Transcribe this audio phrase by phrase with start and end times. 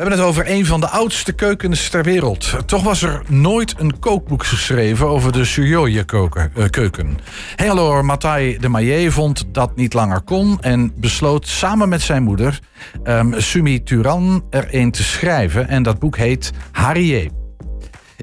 [0.00, 2.56] We hebben het over een van de oudste keukens ter wereld.
[2.66, 7.18] Toch was er nooit een kookboek geschreven over de Suryoye-keuken.
[7.56, 10.58] Hengelo Matai de Maillet vond dat niet langer kon...
[10.60, 12.60] en besloot samen met zijn moeder,
[13.04, 15.68] um, Sumi Turan, er een te schrijven.
[15.68, 17.39] En dat boek heet Harrier.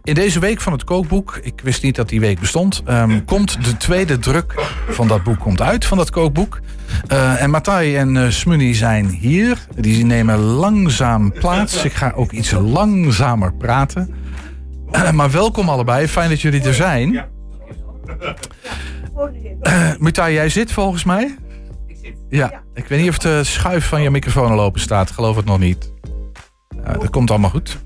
[0.03, 3.65] In deze week van het kookboek, ik wist niet dat die week bestond, um, komt
[3.65, 4.53] de tweede druk
[4.89, 6.59] van dat boek komt uit, van dat kookboek.
[7.11, 9.67] Uh, en Matthij en uh, Smunny zijn hier.
[9.75, 11.83] Die nemen langzaam plaats.
[11.83, 14.15] Ik ga ook iets langzamer praten.
[14.91, 17.13] Uh, maar welkom allebei, fijn dat jullie er zijn.
[19.61, 21.35] Uh, Mutai, jij zit volgens mij?
[21.87, 22.15] Ik zit.
[22.29, 25.11] Ja, ik weet niet of de schuif van je microfoon al open staat.
[25.11, 25.93] Geloof het nog niet.
[26.83, 27.77] dat komt allemaal goed.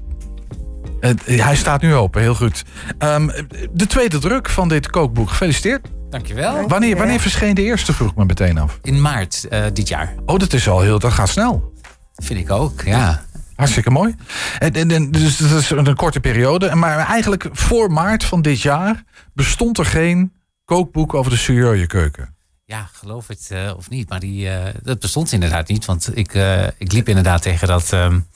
[1.01, 2.63] Uh, hij staat nu open, heel goed.
[2.99, 3.31] Um,
[3.71, 5.29] de tweede druk van dit kookboek.
[5.29, 5.87] Gefeliciteerd.
[6.09, 6.67] Dankjewel.
[6.67, 8.79] Wanneer, wanneer verscheen de eerste, vroeg ik me meteen af.
[8.81, 10.13] In maart uh, dit jaar.
[10.25, 11.73] Oh, dat is al heel, dat gaat snel.
[12.15, 13.23] Vind ik ook, ja.
[13.55, 14.15] Hartstikke mooi.
[14.59, 16.75] En, en, en, dus dat is een korte periode.
[16.75, 20.33] Maar eigenlijk voor maart van dit jaar bestond er geen
[20.65, 22.35] kookboek over de Suryoye keuken.
[22.71, 24.09] Ja, geloof het uh, of niet.
[24.09, 25.85] Maar die, uh, dat bestond inderdaad niet.
[25.85, 28.27] Want ik, uh, ik liep inderdaad tegen dat um,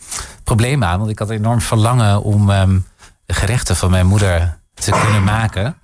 [0.44, 1.00] probleem aan.
[1.00, 2.86] Want ik had enorm verlangen om um,
[3.26, 5.78] de gerechten van mijn moeder te kunnen maken.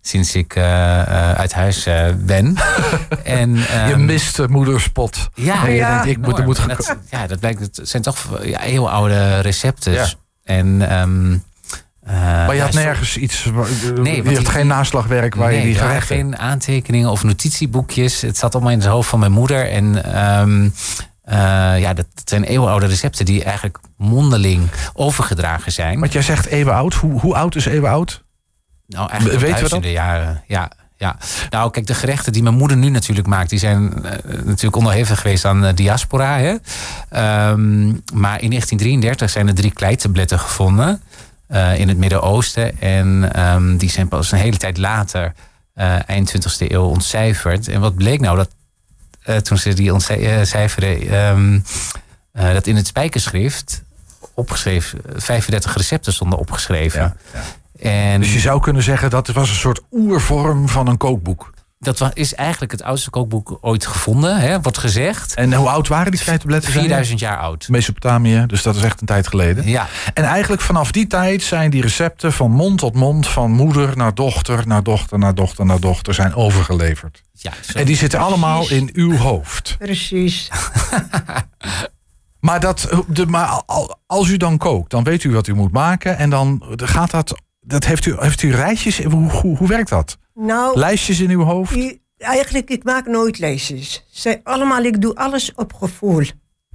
[0.00, 2.56] Sinds ik uit huis ben.
[3.24, 5.30] en, um, je mist moederspot.
[5.34, 7.60] Ja, en je ja, denkt, ik moet, moet dat, ja, dat blijkt.
[7.60, 9.92] Het zijn toch ja, heel oude recepten.
[9.92, 10.08] Ja.
[10.44, 10.80] En
[12.70, 13.50] je had nergens iets.
[13.94, 16.16] Nee, je hebt geen naslagwerk waar nee, je die er gerechten.
[16.16, 18.20] geen aantekeningen of notitieboekjes.
[18.20, 19.70] Het zat allemaal in het hoofd van mijn moeder.
[19.70, 20.74] En um,
[21.28, 21.34] uh,
[21.80, 26.00] ja, dat zijn eeuwenoude recepten die eigenlijk mondeling overgedragen zijn.
[26.00, 26.94] Want jij zegt eeuwenoud.
[26.94, 28.22] Hoe, hoe oud is eeuwenoud?
[28.86, 30.04] Nou, eigenlijk Weten we duizenden dat?
[30.04, 30.42] jaren.
[30.46, 30.70] Ja,
[31.02, 31.16] ja.
[31.50, 34.10] Nou, kijk, de gerechten die mijn moeder nu natuurlijk maakt, die zijn uh,
[34.44, 36.38] natuurlijk onderhevig geweest aan uh, diaspora.
[36.38, 36.50] Hè?
[36.50, 41.02] Um, maar in 1933 zijn er drie kleitabletten gevonden.
[41.52, 42.80] Uh, in het Midden-Oosten.
[42.80, 45.32] En um, die zijn pas een hele tijd later,
[45.76, 47.68] uh, eind 20e eeuw, ontcijferd.
[47.68, 48.36] En wat bleek nou?
[48.36, 48.50] Dat
[49.26, 51.64] uh, toen ze die ontcijferden, um,
[52.32, 53.82] dat in het spijkerschrift
[54.34, 57.00] opgeschreven, 35 recepten stonden opgeschreven.
[57.00, 57.90] Ja, ja.
[57.90, 61.52] En, dus je zou kunnen zeggen dat het was een soort oervorm van een kookboek.
[61.82, 65.34] Dat is eigenlijk het oudste kookboek ooit gevonden, hè, wordt gezegd.
[65.34, 66.72] En hoe oud waren die kleitabletten?
[66.72, 67.68] 4000 jaar oud.
[67.68, 69.68] Mesopotamië, dus dat is echt een tijd geleden.
[69.68, 69.86] Ja.
[70.14, 74.14] En eigenlijk vanaf die tijd zijn die recepten van mond tot mond, van moeder naar
[74.14, 77.22] dochter, naar dochter, naar dochter, naar dochter, zijn overgeleverd.
[77.32, 77.78] Ja, zo.
[77.78, 78.34] En die zitten Precies.
[78.34, 79.76] allemaal in uw hoofd.
[79.78, 80.50] Precies.
[82.40, 83.62] maar, dat, de, maar
[84.06, 86.18] als u dan kookt, dan weet u wat u moet maken.
[86.18, 87.40] En dan gaat dat.
[87.66, 89.04] Dat heeft, u, heeft u rijtjes?
[89.04, 90.18] Hoe, hoe, hoe werkt dat?
[90.34, 91.98] Nou, lijstjes in uw hoofd?
[92.18, 94.06] Eigenlijk, ik maak nooit lijstjes.
[94.10, 96.24] Zij allemaal, ik doe alles op gevoel.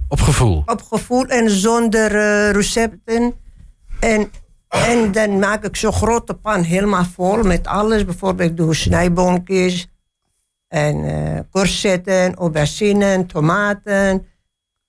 [0.08, 0.62] Op gevoel?
[0.66, 3.34] Op gevoel en zonder uh, recepten.
[4.00, 4.30] En,
[4.68, 8.04] en dan maak ik zo'n grote pan helemaal vol met alles.
[8.04, 9.86] Bijvoorbeeld, ik doe snijboontjes
[10.68, 14.26] en uh, courgetten, aubergine, tomaten.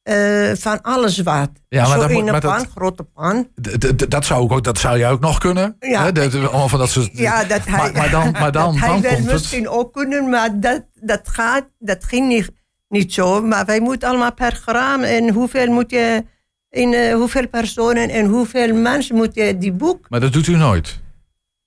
[0.03, 1.49] Uh, van alles wat.
[1.69, 3.47] Ja, maar Zo dat, in een maar pan, dat, grote pan.
[4.07, 5.75] Dat zou, ook, dat zou jij ook nog kunnen.
[5.79, 6.11] Ja, hè?
[6.11, 8.99] Dat, allemaal van dat soort, ja, dat hij, maar, maar dan, maar dan, dat dan
[9.01, 9.71] hij komt misschien het.
[9.71, 12.51] ook kunnen, maar dat, dat, gaat, dat ging niet,
[12.87, 13.41] niet zo.
[13.41, 16.25] Maar wij moeten allemaal per gram en hoeveel moet je,
[16.69, 20.09] in uh, hoeveel personen en hoeveel mensen moet je die boek.
[20.09, 20.99] Maar dat doet u nooit?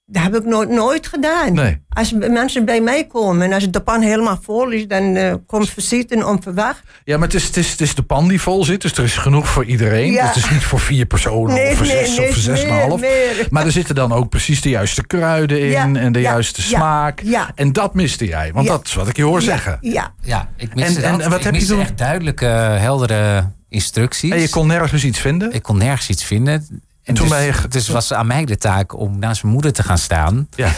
[0.07, 1.53] Dat heb ik nooit, nooit gedaan.
[1.53, 1.81] Nee.
[1.89, 5.71] Als mensen bij mij komen en als de pan helemaal vol is, dan uh, komt
[5.71, 6.83] visite onverwacht.
[7.05, 9.05] Ja, maar het is, het, is, het is de pan die vol zit, dus er
[9.05, 10.13] is genoeg voor iedereen.
[10.13, 10.27] Ja.
[10.27, 12.43] Dus het is niet voor vier personen Nee, of voor nee, zes nee, of voor
[12.43, 13.01] zes en half.
[13.01, 13.47] meer.
[13.51, 16.61] Maar er zitten dan ook precies de juiste kruiden in Ja, en de ja, juiste
[16.61, 17.21] ja, smaak.
[17.25, 17.51] ja.
[17.55, 18.73] En dat miste jij, want Ja.
[18.73, 19.79] dat is wat ik je hoor zeggen.
[19.81, 21.21] Ja, Ja, ik miste En- en- dat.
[21.21, 21.83] en wat ik heb je miste toen?
[21.83, 24.31] echt duidelijke, heldere instructies.
[24.33, 25.53] En je kon nergens iets vinden.
[25.53, 26.83] Ik kon nergens iets vinden.
[27.05, 29.83] En toen dus, je- dus was aan mij de taak om naast mijn moeder te
[29.83, 30.49] gaan staan.
[30.55, 30.73] Ja.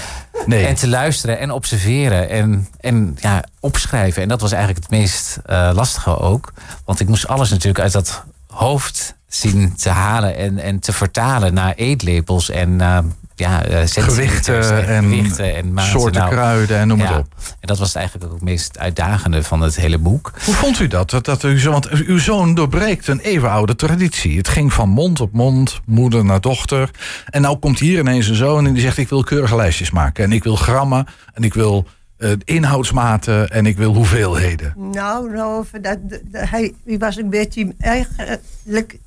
[0.47, 0.67] Nee.
[0.67, 4.23] En te luisteren en observeren en, en ja, opschrijven.
[4.23, 6.53] En dat was eigenlijk het meest uh, lastige ook.
[6.85, 11.55] Want ik moest alles natuurlijk uit dat hoofd zien te halen en, en te vertalen
[11.55, 12.99] naar eetlepels en uh,
[13.37, 15.91] ja, uh, Gewichten en gewichten en maten.
[15.91, 17.07] soorten Nou, kruiden en noem ja.
[17.07, 17.35] het op.
[17.39, 20.33] En dat was eigenlijk ook het meest uitdagende van het hele boek.
[20.45, 21.11] Hoe vond u dat?
[21.11, 24.37] dat, dat u zo, want uw zoon doorbreekt een eeuwenoude traditie.
[24.37, 26.91] Het ging van mond op mond, moeder naar dochter.
[27.27, 28.99] En nou komt hier ineens een zoon en die zegt...
[28.99, 30.25] ik wil keurige lijstjes maken.
[30.25, 31.07] En ik wil grammen.
[31.33, 31.87] En ik wil
[32.19, 33.51] uh, inhoudsmaten.
[33.51, 34.75] En ik wil hoeveelheden.
[34.77, 38.99] nou, nou dat, dat, hij was een beetje eigenlijk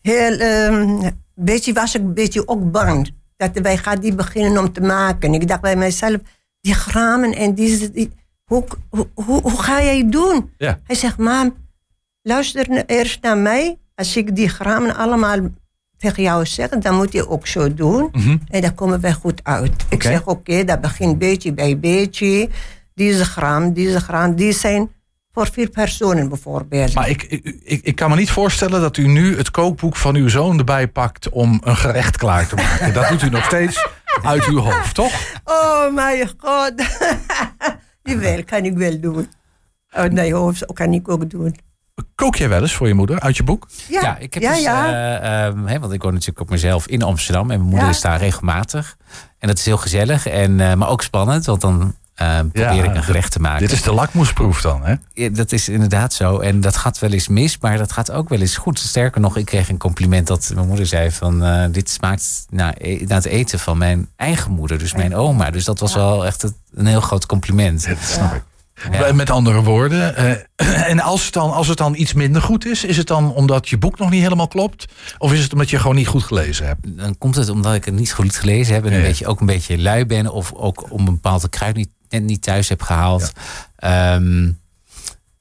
[0.00, 4.72] heel, um, beetje was ik een beetje ook bang dat wij gaan die beginnen om
[4.72, 5.34] te maken.
[5.34, 6.20] Ik dacht bij mezelf,
[6.60, 8.12] die gramen en die, die
[8.44, 10.50] hoe, hoe, hoe, hoe, ga jij doen?
[10.58, 10.78] Ja.
[10.84, 11.54] Hij zegt, mam,
[12.22, 15.38] luister eerst naar mij als ik die grammen allemaal
[15.98, 18.08] tegen jou zeg, dan moet je ook zo doen.
[18.12, 18.36] Mhm.
[18.48, 19.84] En dan komen wij goed uit.
[19.88, 22.48] Ik zeg, oké, dat begint beetje bij beetje.
[22.94, 24.90] Deze gram, deze gram, die zijn
[25.34, 26.94] voor vier personen bijvoorbeeld.
[26.94, 30.14] Maar ik, ik, ik, ik kan me niet voorstellen dat u nu het kookboek van
[30.14, 32.92] uw zoon erbij pakt om een gerecht klaar te maken.
[32.94, 33.88] Dat doet u nog steeds
[34.22, 35.12] uit uw hoofd, toch?
[35.44, 36.72] Oh mijn god.
[38.02, 39.28] Jawel, kan ik wel doen.
[39.88, 41.56] Uit mijn hoofd kan ik ook doen.
[42.14, 43.66] Kook jij wel eens voor je moeder uit je boek?
[43.88, 44.86] Ja, Ja, ik heb ja, dus, ja.
[45.20, 47.42] eh, ehm, hè, want ik woon natuurlijk op mezelf in Amsterdam.
[47.50, 47.88] En mijn moeder Ja.
[47.94, 48.96] is daar regelmatig.
[49.38, 51.44] En dat is heel gezellig, en, eh, maar ook spannend.
[51.44, 53.60] Want dan eh, probeer ik een gerecht te maken.
[53.60, 54.94] Dit is de lakmoesproef dan, hè?
[55.12, 56.38] Ja, dat is inderdaad zo.
[56.38, 58.78] En dat gaat wel eens mis, maar dat gaat ook wel eens goed.
[58.78, 61.44] Sterker nog, ik kreeg een compliment dat mijn moeder zei van...
[61.44, 65.50] eh, dit smaakt naar, e- naar het eten van mijn eigen moeder, dus mijn oma.
[65.50, 67.86] Dus dat was wel echt een heel groot compliment.
[67.88, 68.42] Dat snap ik.
[68.92, 69.12] Ja.
[69.12, 70.16] Met andere woorden.
[70.16, 73.32] eh, en als het, dan, als het dan iets minder goed is, is het dan
[73.34, 74.86] omdat je boek nog niet helemaal klopt?
[75.18, 76.80] Of is het omdat je gewoon niet goed gelezen hebt?
[76.98, 78.84] Dan komt het omdat ik het niet goed gelezen heb...
[78.86, 79.04] en een Ja.
[79.06, 80.32] beetje, ook een beetje lui ben...
[80.32, 83.32] of ook om een bepaalde kruid niet, net niet thuis heb gehaald.
[83.76, 84.20] Ja,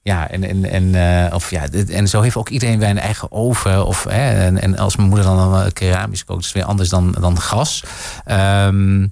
[0.01, 2.99] ja en, en, en, eh, of ja, dit- en zo heeft ook iedereen bij een
[2.99, 3.85] eigen oven.
[3.85, 6.39] Of, hè, en, en als mijn moeder dan een keramisch kookt...
[6.39, 7.83] is het weer anders dan, dan gas.
[8.25, 9.07] Ehm,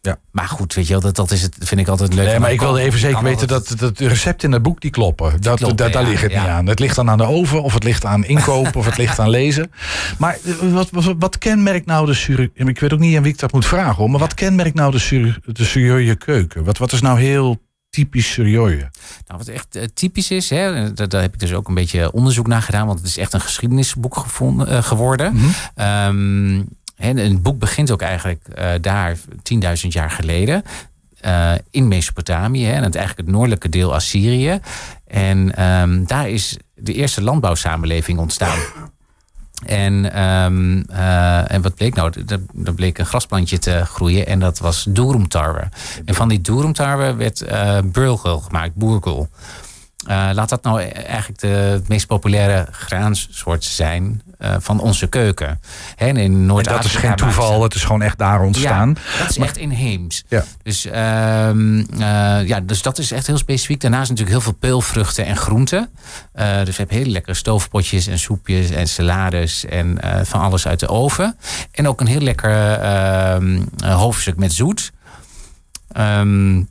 [0.00, 0.18] Ja.
[0.30, 2.26] Maar goed, weet je wel, dat, dat is het, vind ik altijd leuk.
[2.26, 4.90] Nee, maar ik wilde even zeker weten dat, dat de recepten in het boek die
[4.90, 5.30] kloppen.
[5.40, 6.66] Dat, kloppen, dat, daar ja, ligt het niet aan.
[6.66, 9.30] Het ligt dan aan de oven of het ligt aan inkopen of het ligt aan
[9.30, 9.72] lezen.
[10.18, 12.50] Maar eh, wat, wat, wat kenmerkt nou de Suri...
[12.54, 13.94] Ik weet ook niet aan wie ik dat moet vragen.
[13.94, 16.64] hoor, Maar wat kenmerkt nou de, Suri, de Surioje keuken?
[16.64, 17.60] Wat, wat is nou heel
[17.90, 18.90] typisch Surioje?
[19.26, 22.12] Nou, wat echt eh, typisch is, hè, daar, daar heb ik dus ook een beetje
[22.12, 25.36] onderzoek naar gedaan, want het is echt een geschiedenisboek gevonden, eh, geworden.
[25.74, 26.12] Hè,
[26.98, 30.62] en het boek begint ook eigenlijk eh, daar 10.000 jaar geleden.
[31.20, 34.60] eh, in Mesopotamië, en het eigenlijk het noordelijke deel Assyrië.
[35.06, 38.58] En ehm, daar is de eerste landbouwsamenleving ontstaan.
[39.66, 42.12] En, ehm, eh, en wat bleek nou?
[42.64, 45.68] Er, bleek een grasplantje te groeien en dat was doerumtarwe.
[46.04, 49.28] En van die doerumtarwe werd eh burgel gemaakt, boergel.
[50.08, 55.60] Eh, laat dat nou eigenlijk de meest populaire graansoort zijn eh, van onze keuken.
[55.96, 58.88] Hè, en in En Noord-Afrika dat is geen toeval, het is gewoon echt daar ontstaan.
[58.88, 60.24] ja, dat is echt inheems.
[60.28, 60.44] Ja.
[60.62, 63.80] Dus, ehm, eh, ja, dus dat is echt heel specifiek.
[63.80, 65.90] Daarnaast natuurlijk heel veel peulvruchten en groenten.
[66.32, 70.88] Dus we hebben hele lekkere stoofpotjes en soepjes en salades en van alles uit de
[70.88, 71.36] oven.
[71.70, 74.92] En ook een heel lekker ehm, eh, hoofdstuk met zoet.
[75.92, 76.62] Ehm,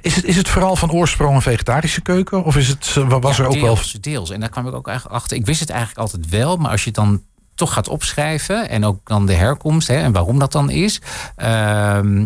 [0.00, 2.44] Is, het, is het vooral van oorsprong een vegetarische keuken?
[2.44, 3.74] Of is het, eh, was ja, er ook wel...
[3.74, 4.30] deels, Deels.
[4.30, 5.36] En daar kwam ik ook eigenlijk achter.
[5.36, 7.22] Ik wist het eigenlijk altijd wel, maar als je het dan
[7.54, 11.00] toch gaat opschrijven en ook dan de herkomst hè, en waarom dat dan is.
[11.36, 12.24] Ehm,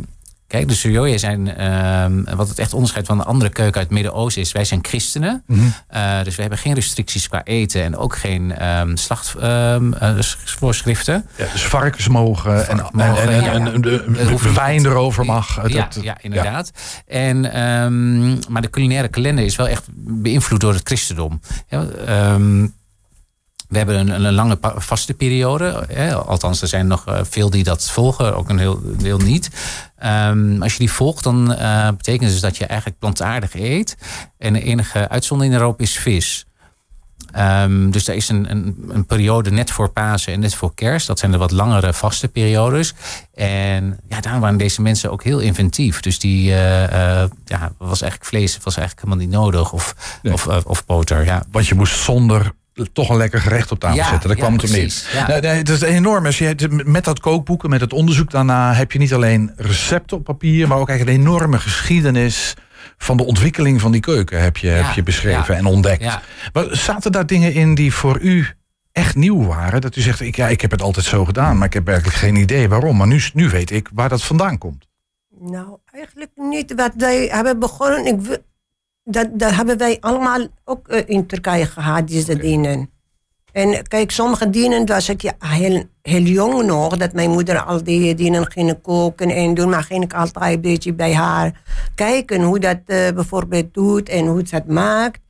[0.50, 3.94] kijk, de Suryoye zijn, ehm, wat het echt onderscheidt van de andere keuken uit het
[3.94, 5.42] Midden-Oosten is, wij zijn christenen.
[5.46, 5.60] Mhm.
[5.88, 11.26] Eh, dus we hebben geen restricties qua eten en ook geen ehm slachtvoorschriften.
[11.36, 13.52] Ja, dus varkens mogen en, en, en, ja, en, ja.
[13.52, 14.58] en de, Dat hoeft de niet.
[14.58, 15.68] wijn erover mag.
[15.68, 15.88] Ja,
[16.20, 16.70] inderdaad.
[17.06, 21.40] En, ehm, maar de culinaire kalender is wel echt beïnvloed door het christendom.
[21.68, 22.66] Ja, ehm,
[23.70, 25.84] we hebben een, een lange vaste periode.
[25.88, 29.50] Hè, althans, er zijn nog eh, veel die dat volgen, ook een heel deel niet.
[29.98, 33.96] Ehm, als je die volgt, dan eh, betekent het dus dat je eigenlijk plantaardig eet.
[34.38, 36.46] En de enige uitzondering daarop is vis.
[37.32, 41.06] Ehm, dus er is een, een, een periode net voor Pasen en net voor Kerst.
[41.06, 42.94] Dat zijn de wat langere vaste periodes.
[43.34, 46.00] En ja, daar waren deze mensen ook heel inventief.
[46.00, 49.72] Dus die eh, ja, was eigenlijk vlees was eigenlijk helemaal niet nodig.
[49.72, 50.32] Of, Nee.
[50.32, 51.24] of, of boter.
[51.24, 51.42] Ja.
[51.50, 52.52] Want je moest zonder
[52.92, 54.28] toch een lekker gerecht op tafel Ja, zetten.
[54.28, 54.70] Daar ja, kwam het om.
[54.70, 56.26] Nee, nee, het is enorm.
[56.26, 58.72] Als je, met dat kookboek en met het onderzoek daarna...
[58.72, 60.68] heb je niet alleen recepten op papier...
[60.68, 62.54] maar ook eigenlijk een enorme geschiedenis...
[62.98, 65.60] van de ontwikkeling van die keuken heb je, Ja, heb je beschreven ja.
[65.60, 66.02] en ontdekt.
[66.02, 66.22] Ja.
[66.52, 68.46] Maar zaten daar dingen in die voor u
[68.92, 69.80] echt nieuw waren?
[69.80, 71.56] Dat u zegt, ik, ja, ik heb het altijd zo gedaan...
[71.56, 72.96] maar ik heb werkelijk geen idee waarom.
[72.96, 74.88] Maar nu, nu weet ik waar dat vandaan komt.
[75.40, 76.74] Nou, eigenlijk niet.
[76.74, 78.40] Wat wij hebben begonnen, ik,
[79.10, 82.90] dat, dat hebben wij allemaal ook eh, in Turkije gehad, deze dienen.
[83.52, 87.84] En kijk, sommige dienen was ik ja, heel, heel jong nog, dat mijn moeder al
[87.84, 91.62] die dienen ging koken en doen, maar ging ik altijd een beetje bij haar
[91.94, 95.20] kijken hoe dat eh, bijvoorbeeld doet en hoe het dat maakt.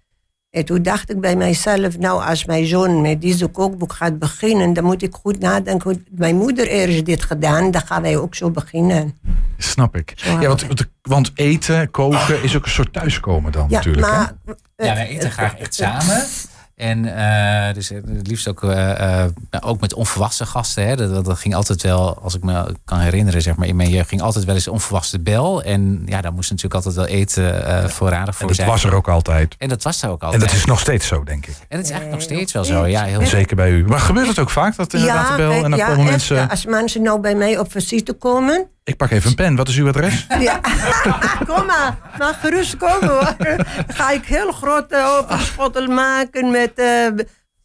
[0.50, 4.72] En toen dacht ik bij mijzelf, nou als mijn zoon met deze kookboek gaat beginnen,
[4.72, 8.50] dan moet ik goed nadenken, mijn moeder eerst dit gedaan, dan gaan wij ook zo
[8.50, 9.16] beginnen.
[9.58, 10.12] Snap ik.
[10.16, 10.66] Ja, want,
[11.02, 14.06] want- eten, koken is ook een soort thuiskomen dan natuurlijk.
[14.06, 14.12] hè?
[14.12, 14.34] maar,
[14.76, 16.24] Ja, wij eten graag echt samen.
[16.80, 19.24] En eh, dus het liefst ook, uh,
[19.60, 20.86] ook met onverwachte gasten.
[20.86, 20.96] Hè.
[20.96, 24.08] Dat, dat, ging altijd wel, als ik me kan herinneren, zeg maar, in mijn jeugd
[24.08, 25.62] ging altijd wel eens onverwachte bel.
[25.62, 28.68] En ja, daar moest natuurlijk altijd wel eten uh, voorradig voor en dat zijn.
[28.68, 29.54] was er ook altijd.
[29.58, 30.42] En dat was er ook altijd.
[30.42, 31.54] En dat is nog steeds zo, denk ik.
[31.68, 32.86] En dat is eigenlijk nog steeds wel zo.
[32.86, 33.84] Ja, heel Zeker bij u.
[33.84, 35.52] Maar gebeurt het ook vaak, dat inderdaad ja, de bel?
[35.52, 36.48] En dan ja, komen echt, mensen...
[36.48, 38.66] Als mensen nou bij mij op visite komen...
[38.90, 39.56] Ik pak even een pen.
[39.56, 40.26] Wat is uw adres?
[40.40, 40.60] Ja,
[41.48, 41.98] kom maar.
[42.18, 43.36] Mag gerust komen hoor.
[43.88, 47.06] Ga ik heel grote open schottel maken met uh,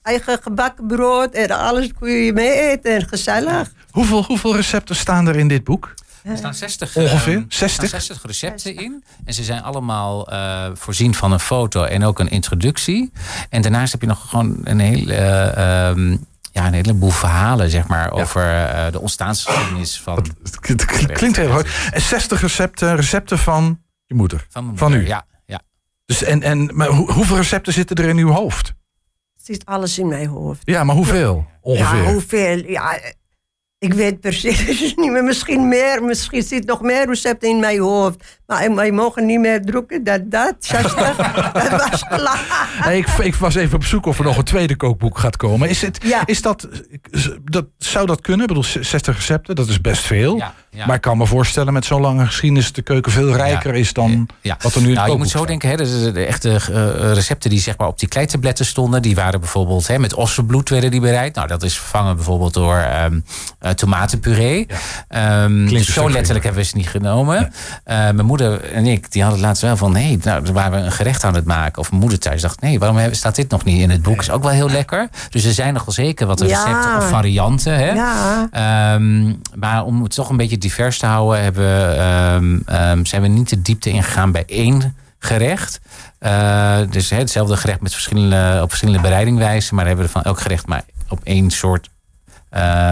[0.02, 3.72] eigen gebakken brood en alles kun je mee eten en gezellig.
[3.90, 5.94] Hoeveel, hoeveel recepten staan er in dit boek?
[6.24, 7.38] Er staan 60, Ongeveer?
[7.38, 7.90] uh, 60?
[7.90, 9.04] 60 recepten in.
[9.26, 13.12] En ze zijn allemaal uh, voorzien van een foto en ook een introductie.
[13.50, 15.18] En daarnaast heb je nog gewoon een hele...
[15.18, 18.22] Uh, um, ja, een heleboel verhalen, zeg maar, ja.
[18.22, 20.26] over uh, de ontstaansgeschiedenis van.
[20.62, 21.68] Het klinkt heel goed.
[21.92, 24.46] En 60 recepten, recepten van je moeder.
[24.50, 25.08] Van, van u.
[25.08, 25.62] Ja, ja.
[26.06, 28.74] Dus en, en maar hoe, hoeveel recepten zitten er in uw hoofd?
[29.46, 30.62] zit alles in mijn hoofd.
[30.64, 31.46] Ja, maar hoeveel?
[31.62, 32.04] Ongeveer.
[32.04, 32.64] Ja, hoeveel?
[32.68, 33.00] Ja,
[33.80, 35.24] ik weet precies niet meer.
[35.24, 36.04] Misschien meer.
[36.04, 38.40] Misschien zit nog meer recepten in mijn hoofd.
[38.46, 40.04] Maar wij mogen niet meer drukken.
[40.04, 41.16] Dat, dat, 60,
[41.54, 42.70] dat was klaar.
[42.86, 45.70] Nee, ik, ik, was even op zoek of er nog een tweede kookboek gaat komen.
[45.70, 46.22] Is, het, Ja.
[46.26, 46.68] is dat,
[47.44, 48.42] dat, zou dat kunnen?
[48.42, 50.38] Ik bedoel, 60 recepten, dat is best veel.
[50.38, 50.86] Ja, ja.
[50.86, 52.74] Maar ik kan me voorstellen met zo'n lange geschiedenis...
[52.74, 54.58] de keuken veel rijker is dan Ja.
[54.62, 55.48] wat er nu in nou, je moet zo staat.
[55.48, 59.02] denken, hè, de, de, de echte eh, recepten die zeg maar, op die kleitabletten stonden,
[59.02, 61.36] die waren bijvoorbeeld hè, met ossenbloed werden die bereid.
[61.36, 63.20] Nou, dat is vervangen bijvoorbeeld door ehm,
[63.60, 64.68] eh, tomatenpuree.
[65.08, 67.54] Ehm, Klinkt dus een zo letterlijk hebben we ze niet genomen.
[67.84, 70.86] Eh, mijn moeder en ik, die hadden laatst wel van, nee, nou, dan waren we
[70.86, 71.82] een gerecht aan het maken.
[71.82, 74.20] Of mijn moeder thuis dacht, nee, waarom hebben- staat dit nog niet in het boek?
[74.20, 75.10] Is ook wel heel lekker.
[75.30, 76.46] Dus er zijn nog wel zeker wat Ja.
[76.46, 77.76] recepten of varianten.
[77.76, 77.92] Hè?
[77.92, 78.48] Ja.
[78.52, 83.28] Ehm, maar om het toch een beetje divers te houden, hebben, ehm, ehm, zijn we
[83.28, 85.80] niet de diepte ingegaan bij één gerecht.
[86.20, 90.68] Eh, dus hetzelfde gerecht met verschillende, op verschillende bereidingwijzen, maar hebben we van elk gerecht
[90.68, 91.90] maar op één soort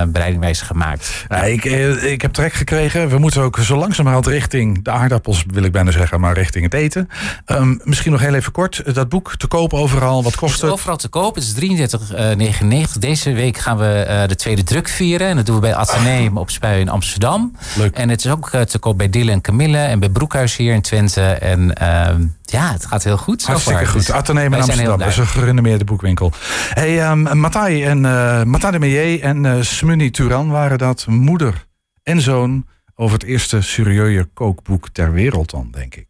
[0.08, 1.26] bereidingwijze gemaakt.
[1.30, 3.10] Ja, ik, eh, ik heb trek gekregen.
[3.10, 6.74] We moeten ook zo langzamerhand richting de aardappels, wil ik bijna zeggen, maar richting het
[6.74, 7.10] eten.
[7.46, 8.96] Ehm, misschien nog heel even kort.
[8.96, 10.24] Dat boek te koop overal.
[10.24, 11.36] Wat kost Het is overal te koop.
[11.36, 12.98] Het is 33,99.
[13.00, 15.28] Deze week gaan we eh, de tweede druk vieren.
[15.28, 17.56] En dat doen we bij Atheneum op Spui in Amsterdam.
[17.76, 17.96] Leuk.
[17.96, 20.74] En het is ook eh, te koop bij Dille en Camille en bij Broekhuis hier
[20.74, 21.22] in Twente.
[21.22, 22.22] En ehm,
[22.52, 23.44] ja, het gaat heel goed.
[23.46, 23.94] Hartstikke goed.
[23.94, 24.98] Dus Atheneum in Amsterdam.
[24.98, 26.32] Dat is een gerenommeerde boekwinkel.
[26.70, 31.68] Hey, um, Matthij en uh, de Meyer en uh, Smunny Turan waren dat moeder
[32.04, 36.08] en zoon over het eerste serieuze kookboek ter wereld dan, denk ik.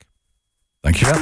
[0.80, 1.22] Dankjewel.